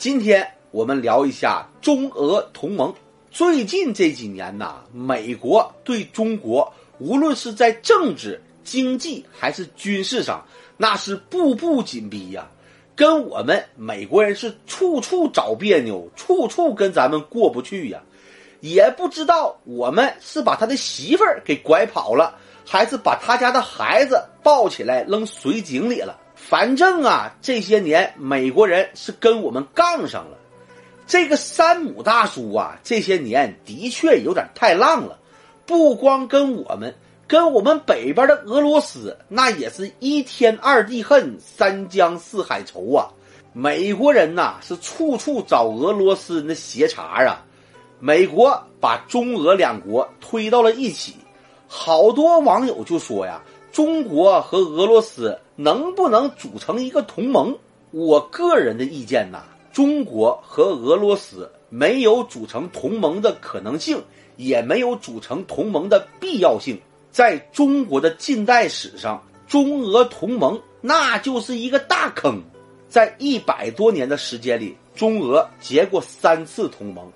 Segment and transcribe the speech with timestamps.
[0.00, 2.90] 今天我们聊一下中俄同盟。
[3.30, 10.42] 最近这几年呐，美国对中国无论是在政治、经济还是军事上，
[10.78, 12.48] 那是步步紧逼呀，
[12.96, 18.00] 跟我们美国人是处处找别扭，处处跟咱们过不去呀。
[18.60, 26.18] 也不知道我们是把他的媳妇儿给拐跑了，还是把他家的孩子抱起来扔水井里了。
[26.48, 30.38] 反正啊，这些年美国人是跟我们杠上了。
[31.06, 35.18] 这个山姆大叔啊，这些年的确有点太浪了，
[35.66, 36.94] 不光跟我们，
[37.28, 43.10] 跟我们北边的俄罗斯，那也是一天二地恨，三江四海愁啊。
[43.52, 47.44] 美国人呐，是处处找俄罗斯人的斜茬啊。
[48.00, 51.14] 美国把中俄两国推到了一起，
[51.68, 53.42] 好多网友就说呀。
[53.72, 57.56] 中国和俄罗斯能不能组成一个同盟？
[57.92, 64.02] 我个人的意见呐，中国和俄罗斯没有组成同盟的可能性，
[64.36, 66.80] 也没有组成同盟的必要性。
[67.12, 72.42] 在中国的近代史上，中俄同盟那就是一个大坑。
[72.88, 77.08] 在一百多年的时间里，中俄结过三次同盟，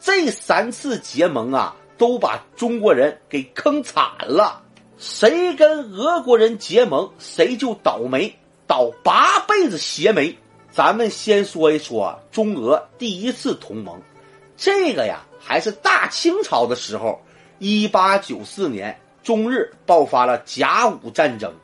[0.00, 4.62] 这三次结盟啊，都把中国人给坑惨了。
[4.98, 10.36] 谁跟俄国人结盟，谁就倒霉，倒八辈子邪霉。
[10.72, 14.00] 咱们先说一说中俄第一次同盟，
[14.56, 17.22] 这个呀还是大清朝的时候，
[17.60, 21.54] 一八九四年，中日爆发了甲午战争。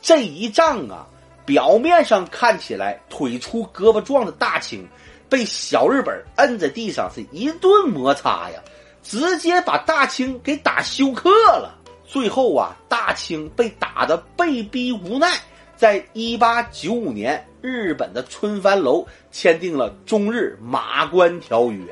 [0.00, 1.06] 这一仗啊，
[1.44, 4.88] 表面上看起来腿粗胳膊壮的大清，
[5.28, 8.62] 被小日本摁在地上是一顿摩擦呀，
[9.02, 11.78] 直接把大清给打休克了。
[12.12, 15.26] 最后啊，大清被打得被逼无奈，
[15.74, 21.82] 在一八九五年，日本的春帆楼签订了中日马关条约，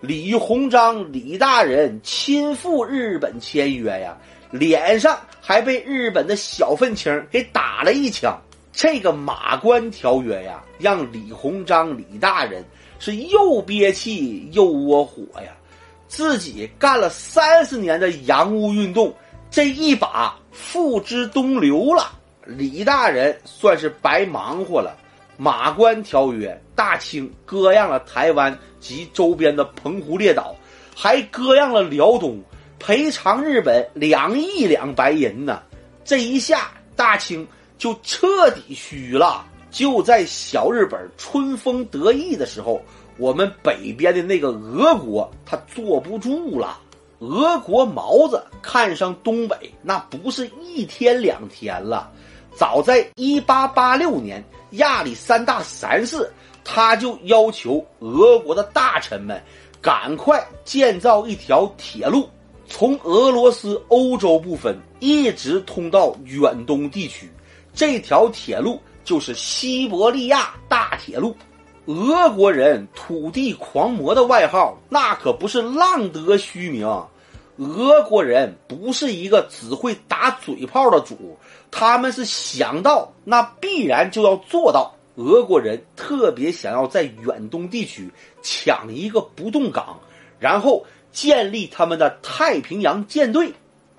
[0.00, 4.16] 李鸿章李大人亲赴日本签约呀，
[4.52, 8.40] 脸上还被日本的小愤青给打了一枪。
[8.72, 12.64] 这个马关条约呀，让李鸿章李大人
[13.00, 15.50] 是又憋气又窝火呀，
[16.06, 19.12] 自己干了三十年的洋务运动。
[19.50, 22.12] 这一把付之东流了，
[22.44, 24.96] 李大人算是白忙活了。
[25.36, 30.54] 马关条约，大清割让了台湾及周边的澎湖列岛，
[30.94, 32.40] 还割让了辽东，
[32.78, 35.62] 赔偿日本两亿两白银呢。
[36.04, 37.46] 这一下，大清
[37.78, 39.46] 就彻底虚了。
[39.70, 42.82] 就在小日本春风得意的时候，
[43.16, 46.80] 我们北边的那个俄国，他坐不住了。
[47.20, 52.10] 俄国毛子看上东北，那不是一天两天了。
[52.54, 56.30] 早在一八八六年，亚历山大三世
[56.64, 59.40] 他就要求俄国的大臣们
[59.80, 62.28] 赶快建造一条铁路，
[62.66, 67.30] 从俄罗斯欧洲部分一直通到远东地区。
[67.74, 71.36] 这条铁路就是西伯利亚大铁路。
[71.88, 76.86] 俄国人土地狂魔的外号，那可不是浪得虚名。
[77.56, 81.38] 俄国人不是一个只会打嘴炮的主，
[81.70, 84.94] 他们是想到那必然就要做到。
[85.14, 88.10] 俄国人特别想要在远东地区
[88.42, 89.98] 抢一个不动港，
[90.38, 93.50] 然后建立他们的太平洋舰队，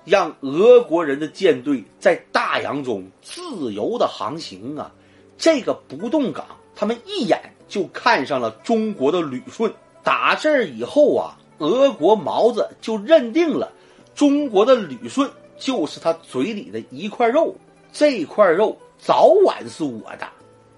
[0.04, 3.42] 让俄国人的舰队在大洋中自
[3.74, 4.92] 由的航行啊！
[5.36, 6.46] 这个不动港。
[6.76, 7.38] 他们一眼
[7.70, 9.72] 就看上了中国的旅顺。
[10.02, 13.70] 打这儿以后啊，俄国毛子就认定了
[14.14, 17.54] 中国的旅顺就是他嘴里的一块肉。
[17.92, 20.28] 这块肉早晚是我的。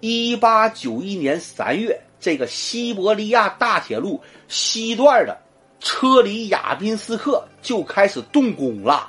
[0.00, 5.38] 一八九一年三月，这个西伯利亚大铁路西段的
[5.78, 9.08] 车里亚宾斯克就开始动工了。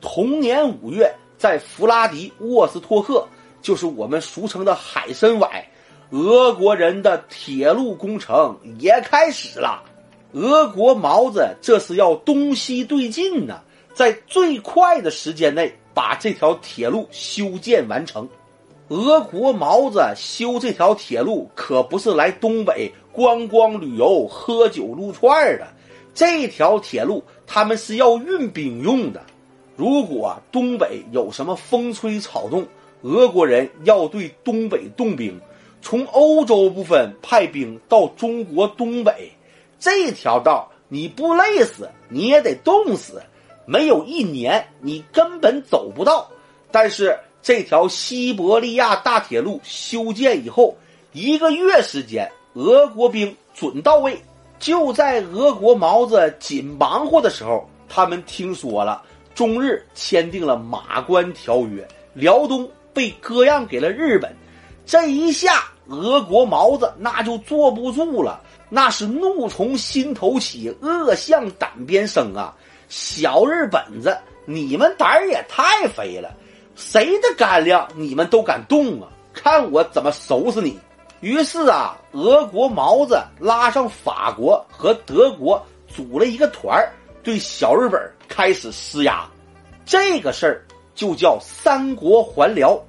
[0.00, 3.26] 同年五月，在弗拉迪沃斯托克，
[3.60, 5.66] 就是我们俗称的海参崴。
[6.10, 9.80] 俄国人的铁路工程也开始了，
[10.32, 13.60] 俄国毛子这是要东西对进呢，
[13.94, 18.28] 在最快的时间内把这条铁路修建完成。
[18.88, 25.68] 俄国毛子修这条铁路可不是来东北观光旅游、喝酒撸串的，
[26.12, 29.22] 这条铁路他们是要运兵用的。
[29.76, 32.66] 如果东北有什么风吹草动，
[33.02, 35.40] 俄国人要对东北动兵。
[35.82, 39.32] 从欧洲部分派兵到中国东北，
[39.78, 43.22] 这条道你不累死你也得冻死，
[43.66, 46.28] 没有一年你根本走不到。
[46.70, 50.76] 但是这条西伯利亚大铁路修建以后，
[51.12, 54.20] 一个月时间俄国兵准到位。
[54.58, 59.02] 就在俄国毛子紧忙活的时候，他们听说了
[59.34, 64.30] 中日签订了马关条约，辽东被割让给了日本。
[64.86, 72.54] 这一下，俄国毛子那就坐不住了，那是怒从心头起，恶向胆边生啊！
[72.88, 76.34] 小日本子，你们胆儿也太肥了，
[76.74, 79.08] 谁的干粮你们都敢动啊？
[79.32, 80.78] 看我怎么收拾你！
[81.20, 86.92] 于是啊，俄国毛子拉上法国和德国组了一个团儿，
[87.22, 89.24] 对小日本开始施压。
[89.84, 92.80] 这个事儿就叫三国还辽。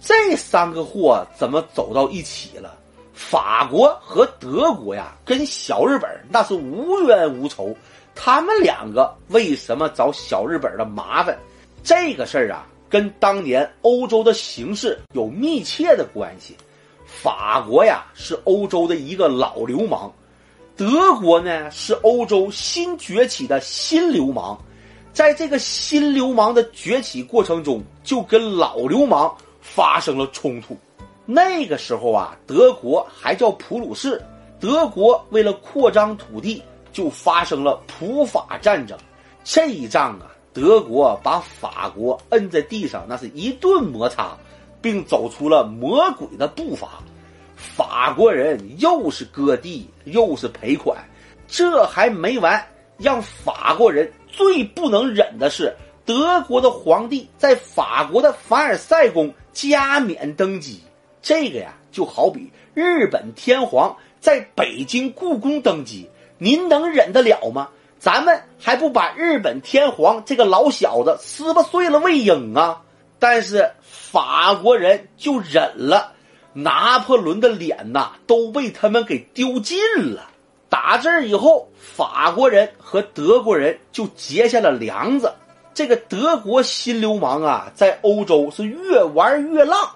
[0.00, 2.74] 这三个货怎么走到一起了？
[3.12, 7.76] 法国和德国呀，跟小日本那是无冤无仇。
[8.14, 11.36] 他们两个为什么找小日本的麻烦？
[11.82, 16.56] 这个事儿啊，跟当年欧洲的形势有密切的关系。
[17.04, 20.12] 法国呀是欧洲的一个老流氓，
[20.76, 24.56] 德国呢是欧洲新崛起的新流氓，
[25.12, 29.34] 在这个新流氓的崛起过程中，就跟老流氓
[29.74, 30.76] 发生了冲突。
[31.24, 34.22] 那个时候啊，德国还叫普鲁士，
[34.58, 36.62] 德国为了扩张土地，
[36.92, 38.98] 就发生了普法战争。
[39.44, 44.36] 这一仗啊，德国把法国摁在地上，那是一顿摩擦。
[44.80, 47.02] 并走出了魔鬼的步伐，
[47.56, 50.96] 法国人又是割地又是赔款，
[51.48, 52.64] 这还没完。
[52.96, 55.74] 让法国人最不能忍的是，
[56.08, 60.80] 德国的皇帝在法国的凡尔赛宫加冕登基。
[61.20, 66.08] 这个呀，就好比日本天皇在北京故宫登基，
[66.38, 67.68] 您能忍得了吗？
[67.98, 72.80] 咱们还不把日本天皇这个老小子撕巴碎了喂鹰啊！
[73.18, 76.14] 但是法国人就忍了，
[76.54, 79.78] 拿破仑的脸呐都被他们给丢尽
[80.14, 80.30] 了。
[80.70, 85.34] 打这儿以后，法国人和德国人就结下了梁子。
[85.78, 89.88] 这个德国新流氓啊，在欧洲是越玩越浪，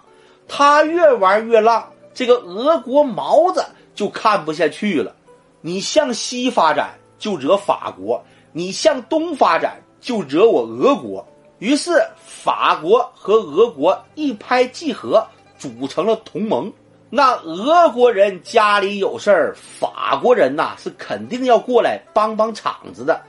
[0.47, 5.13] 他越玩越浪，这个俄国毛子就看不下去了。
[5.61, 11.27] 你向西发展就惹法国，你向东发展就惹我俄国。
[11.59, 15.27] 于是，法国和俄国一拍即合，
[15.59, 16.73] 组成了同盟。
[17.11, 23.21] 那俄国人家里有事儿，法国人呐是肯定要过来帮帮场子的。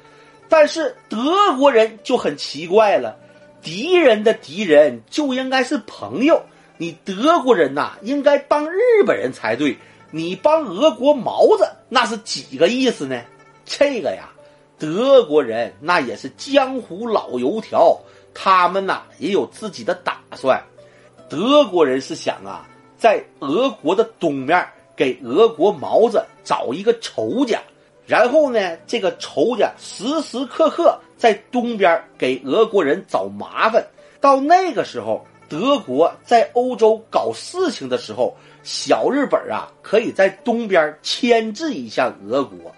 [0.56, 3.18] 但是德国人就很奇怪了，
[3.64, 6.44] 敌人的敌人就应该是朋友，
[6.78, 9.76] 你德国人呐应该帮日本人才对，
[10.12, 13.20] 你帮俄国毛子那是几个意思呢？
[13.66, 14.30] 这个呀，
[14.78, 18.00] 德国人那也是江湖老油条。
[18.32, 20.62] 他们呐也有自己的打算，
[21.28, 24.64] 德国人是想啊，在俄国的东面
[24.96, 27.60] 给俄国毛子找一个仇家，
[28.06, 33.86] 然后呢，这个仇家时时刻刻在东边给俄国人找麻烦。
[34.20, 42.74] 到那个时候，德国在欧洲搞事情的时候，小日本啊可以在东边牵制一下俄国。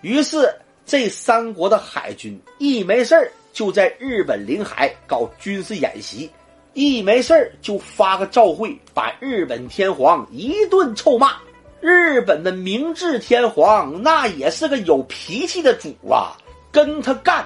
[0.00, 0.54] 于是，
[0.84, 3.30] 这三国的海军一没事儿。
[3.52, 6.30] 就在日本领海搞军事演习，
[6.72, 11.34] 一没事儿就发个照会，把日本天皇一顿臭骂。
[11.82, 16.36] 日本的明治天皇那也是个有脾气的主啊，
[16.70, 17.44] 跟他干，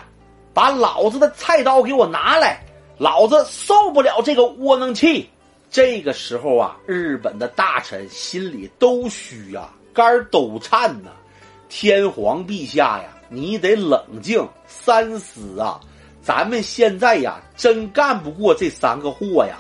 [0.52, 2.60] 把老子的菜刀给我拿来，
[2.98, 5.26] 老子受不了这个窝囊气。
[5.70, 11.10] 这个时候啊，日本的大臣心里都虚呀，肝都颤呐。
[11.70, 15.80] 天皇陛下呀，你得冷静三思啊。
[16.20, 19.56] 咱们现在呀，真干不过这三个货呀。